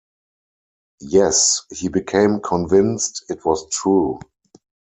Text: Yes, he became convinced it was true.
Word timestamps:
Yes, 1.03 1.63
he 1.69 1.87
became 1.87 2.39
convinced 2.41 3.21
it 3.29 3.45
was 3.45 3.69
true. 3.69 4.17